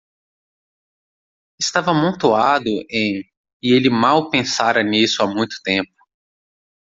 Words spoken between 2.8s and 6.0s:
em? e ele mal pensara nisso há muito tempo.